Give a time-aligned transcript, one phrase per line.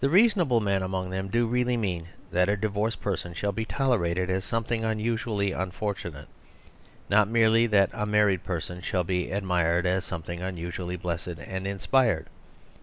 [0.00, 4.06] The reasonable men among them do really mean that a divorced person shall be toler
[4.06, 6.28] ated as something unusually unfortunate,
[7.10, 12.28] not merely that a married person shall be admired as something unusually blessed and inspired.